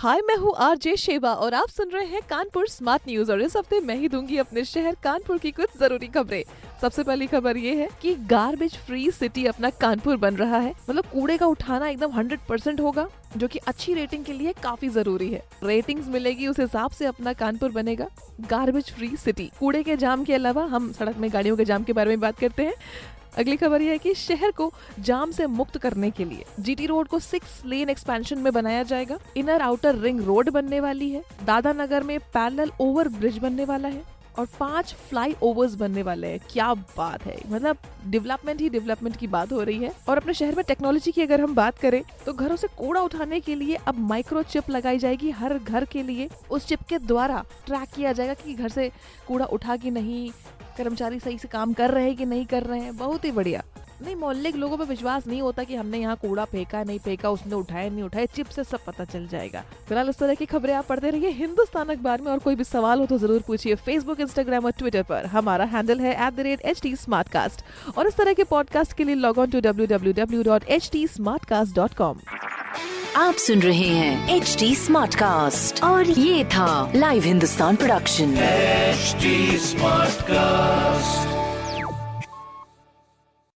[0.00, 3.56] हाय, मैं हूँ RJ Sheba और आप सुन रहे हैं कानपुर स्मार्ट न्यूज़ और इस
[3.56, 6.42] हफ़्ते मैं ही दूँगी अपने शहर कानपुर की कुछ ज़रूरी खबरें।
[6.82, 11.06] सबसे पहली खबर ये है कि गार्बेज फ्री सिटी अपना कानपुर बन रहा है। मतलब
[11.06, 15.28] कूड़े का उठाना एकदम 100 परसेंट होगा, जो कि अच्छी रेटिंग के लिए काफ़ी ज़रूरी
[15.28, 18.08] है। रेटिंग्स मिलेगी, उस हिसाब से अपना कानपुर बनेगा।
[18.50, 21.92] गार्बेज फ्री सिटी कूड़े के जाम के अलावा हम सड़क में गाड़ियों के जाम के
[21.92, 22.74] बारे में बात करते हैं।
[23.38, 27.08] अगली खबर यह है कि शहर को जाम से मुक्त करने के लिए जीटी रोड
[27.08, 31.72] को सिक्स लेन एक्सपेंशन में बनाया जाएगा। इनर आउटर रिंग रोड बनने वाली है। दादा
[31.72, 36.40] नगर में पैरेलल ओवर ब्रिज बनने वाला है। और पाँच फ्लाई ओवर्स बनने वाले हैं।
[36.52, 40.54] क्या बात है। मतलब डेवलपमेंट ही डेवलपमेंट की बात हो रही है। और अपने शहर
[40.54, 43.98] में टेक्नोलॉजी की अगर हम बात करें तो घरों से कूड़ा उठाने के लिए अब
[44.00, 48.34] माइक्रो चिप लगाई जाएगी हर घर के लिए। उस चिप के द्वारा ट्रैक किया जाएगा
[48.34, 48.90] कि घर से
[49.28, 50.30] कूड़ा उठा कि नहीं,
[50.76, 53.62] कर्मचारी सही से काम कर रहे हैं कि नहीं कर रहे हैं। बहुत ही बढ़िया।
[54.02, 57.30] नहीं मोहल्ले के लोगों पे विश्वास नहीं होता कि हमने यहाँ कूड़ा फेंका नहीं फेंका
[57.30, 60.74] उसने उठाया नहीं उठाया चिप से सब पता चल जाएगा। फ़िलहाल इस तरह की खबरें
[60.74, 64.20] आप पढ़ते रहिए हिंदुस्तान अखबार में और कोई भी सवाल हो तो ज़रूर पूछिए फेसबुक
[64.20, 66.94] इंस्टाग्राम और ट्विटर पर। हमारा हैंडल है at the rate H T
[67.96, 70.90] और इस तरह के पॉडकास्ट के लिए log on to W W W dot H
[70.92, 71.06] T
[71.74, 72.18] dot com
[73.16, 78.34] आप सुन रहे हैं एच डी स्मार्ट कास्ट और ये था live Hindustan production
[78.90, 79.30] HD
[79.64, 81.49] Smartcast.